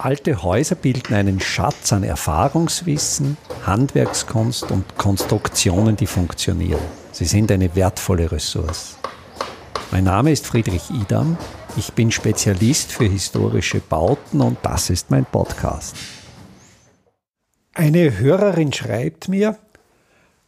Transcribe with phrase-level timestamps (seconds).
[0.00, 3.36] Alte Häuser bilden einen Schatz an Erfahrungswissen,
[3.66, 6.80] Handwerkskunst und Konstruktionen, die funktionieren.
[7.10, 8.96] Sie sind eine wertvolle Ressource.
[9.90, 11.36] Mein Name ist Friedrich Idam.
[11.76, 15.96] Ich bin Spezialist für historische Bauten und das ist mein Podcast.
[17.74, 19.58] Eine Hörerin schreibt mir,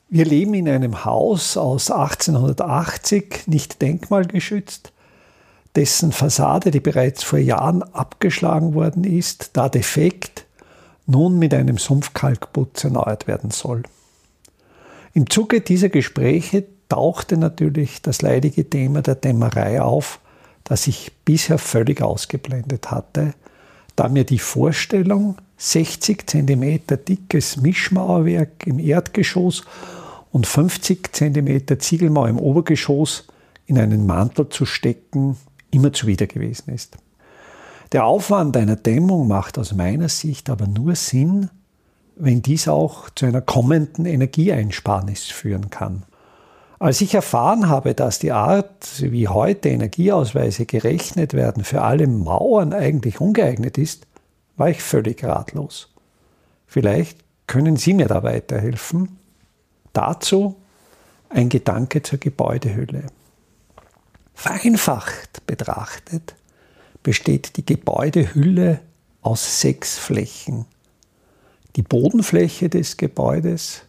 [0.09, 4.93] wir leben in einem Haus aus 1880, nicht denkmalgeschützt
[5.77, 10.47] dessen Fassade, die bereits vor Jahren abgeschlagen worden ist, da defekt,
[11.07, 13.83] nun mit einem Sumpfkalkputz erneuert werden soll.
[15.13, 20.21] Im Zuge dieser Gespräche tauchte natürlich das leidige Thema der Dämmerei auf,
[20.65, 23.35] das ich bisher völlig ausgeblendet hatte,
[23.97, 29.65] da mir die Vorstellung, 60 cm dickes Mischmauerwerk im Erdgeschoss
[30.33, 33.27] und 50 cm Ziegelmauer im Obergeschoss
[33.67, 35.37] in einen Mantel zu stecken,
[35.71, 36.97] immer zuwider gewesen ist.
[37.93, 41.51] Der Aufwand einer Dämmung macht aus meiner Sicht aber nur Sinn,
[42.17, 46.05] wenn dies auch zu einer kommenden Energieeinsparnis führen kann.
[46.79, 52.73] Als ich erfahren habe, dass die Art, wie heute Energieausweise gerechnet werden, für alle Mauern
[52.73, 54.07] eigentlich ungeeignet ist,
[54.57, 55.93] war ich völlig ratlos.
[56.67, 59.19] Vielleicht können Sie mir da weiterhelfen.
[59.93, 60.55] Dazu
[61.29, 63.05] ein Gedanke zur Gebäudehülle.
[64.41, 66.35] Vereinfacht betrachtet
[67.03, 68.81] besteht die Gebäudehülle
[69.21, 70.65] aus sechs Flächen.
[71.77, 73.83] Die Bodenfläche des Gebäudes,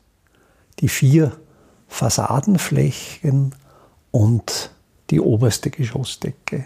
[0.80, 1.40] die vier
[1.88, 3.56] Fassadenflächen
[4.12, 4.72] und
[5.10, 6.66] die oberste Geschossdecke.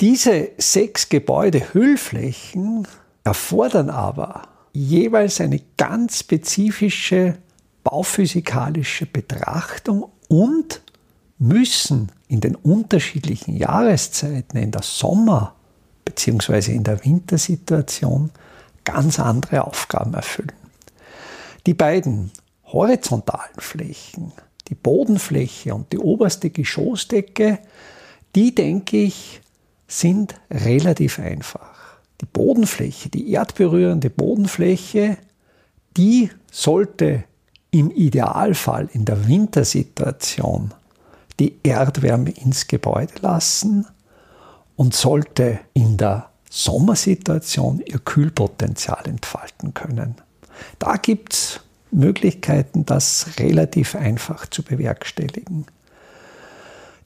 [0.00, 2.86] Diese sechs Gebäudehüllflächen
[3.24, 7.38] erfordern aber jeweils eine ganz spezifische
[7.82, 10.80] bauphysikalische Betrachtung und
[11.38, 15.54] müssen in den unterschiedlichen Jahreszeiten, in der Sommer-
[16.04, 16.74] bzw.
[16.74, 18.30] in der Wintersituation,
[18.84, 20.52] ganz andere Aufgaben erfüllen.
[21.66, 22.30] Die beiden
[22.64, 24.32] horizontalen Flächen,
[24.68, 27.58] die Bodenfläche und die oberste Geschossdecke,
[28.34, 29.40] die denke ich,
[29.86, 31.98] sind relativ einfach.
[32.20, 35.18] Die Bodenfläche, die erdberührende Bodenfläche,
[35.96, 37.24] die sollte
[37.70, 40.72] im Idealfall in der Wintersituation
[41.38, 43.86] die Erdwärme ins Gebäude lassen
[44.76, 50.16] und sollte in der Sommersituation ihr Kühlpotenzial entfalten können.
[50.78, 51.60] Da gibt es
[51.90, 55.66] Möglichkeiten, das relativ einfach zu bewerkstelligen.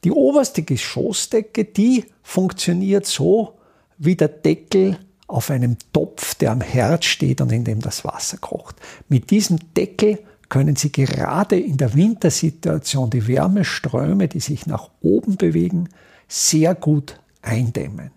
[0.05, 3.59] Die oberste Geschossdecke, die funktioniert so
[3.99, 8.37] wie der Deckel auf einem Topf, der am Herd steht und in dem das Wasser
[8.39, 8.77] kocht.
[9.09, 10.19] Mit diesem Deckel
[10.53, 15.89] können Sie gerade in der Wintersituation die Wärmeströme, die sich nach oben bewegen,
[16.29, 18.11] sehr gut eindämmen.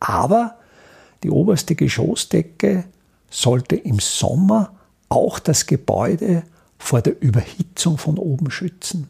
[0.00, 0.56] Aber
[1.22, 2.82] die oberste Geschossdecke
[3.30, 4.72] sollte im Sommer
[5.08, 6.42] auch das Gebäude
[6.78, 9.08] vor der Überhitzung von oben schützen.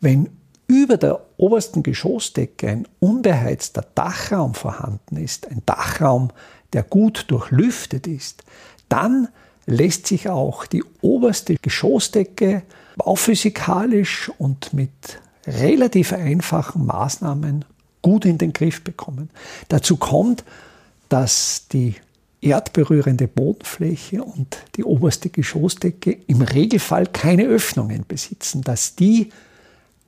[0.00, 0.28] Wenn
[0.66, 6.32] über der obersten Geschossdecke ein unbeheizter Dachraum vorhanden ist, ein Dachraum,
[6.72, 8.42] der gut durchlüftet ist,
[8.88, 9.28] dann
[9.66, 12.62] lässt sich auch die oberste Geschossdecke
[12.96, 17.64] bauphysikalisch und mit relativ einfachen Maßnahmen
[18.02, 19.30] gut in den Griff bekommen.
[19.68, 20.44] Dazu kommt,
[21.08, 21.96] dass die
[22.40, 29.30] erdberührende Bodenfläche und die oberste Geschossdecke im Regelfall keine Öffnungen besitzen, dass die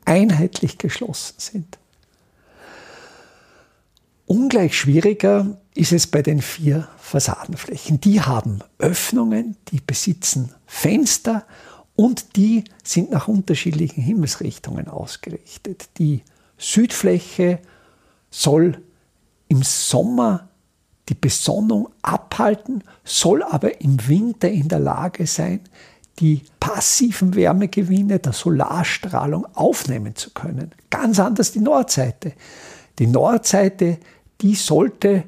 [0.04, 1.78] einheitlich geschlossen sind.
[4.28, 7.98] Ungleich schwieriger ist es bei den vier Fassadenflächen.
[7.98, 11.46] Die haben Öffnungen, die besitzen Fenster
[11.96, 15.88] und die sind nach unterschiedlichen Himmelsrichtungen ausgerichtet.
[15.96, 16.22] Die
[16.58, 17.60] Südfläche
[18.30, 18.82] soll
[19.48, 20.50] im Sommer
[21.08, 25.60] die Besonnung abhalten, soll aber im Winter in der Lage sein,
[26.18, 30.72] die passiven Wärmegewinne der Solarstrahlung aufnehmen zu können.
[30.90, 32.34] Ganz anders die Nordseite.
[32.98, 33.98] Die Nordseite
[34.41, 35.25] die sollte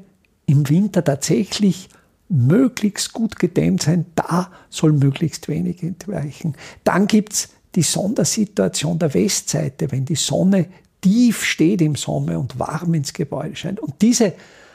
[0.46, 1.88] im Winter tatsächlich
[2.28, 4.06] möglichst gut gedämmt sein.
[4.14, 6.54] Da soll möglichst wenig entweichen.
[6.84, 10.66] Dann gibt es die Sondersituation der Westseite, wenn die Sonne
[11.00, 13.80] tief steht im Sommer und warm ins Gebäude scheint.
[13.80, 14.34] Und diese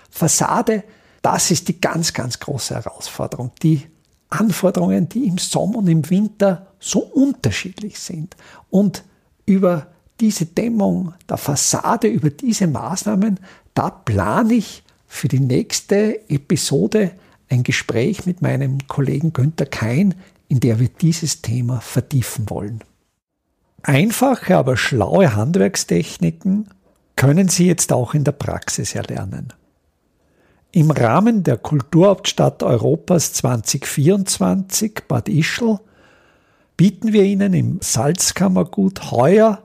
[0.10, 0.84] Fassade,
[1.22, 3.52] das ist die ganz, ganz große Herausforderung.
[3.62, 3.84] Die
[4.30, 8.36] Anforderungen, die im Sommer und im Winter so unterschiedlich sind.
[8.70, 9.04] Und
[9.46, 9.88] über
[10.20, 13.40] diese Dämmung der Fassade, über diese Maßnahmen,
[13.74, 17.12] da plane ich für die nächste Episode
[17.50, 20.16] ein Gespräch mit meinem Kollegen Günther Kein,
[20.48, 22.84] in der wir dieses Thema vertiefen wollen.
[23.84, 26.70] Einfache, aber schlaue Handwerkstechniken
[27.16, 29.54] können Sie jetzt auch in der Praxis erlernen.
[30.72, 35.80] Im Rahmen der Kulturhauptstadt Europas 2024 Bad Ischl
[36.76, 39.65] bieten wir Ihnen im Salzkammergut heuer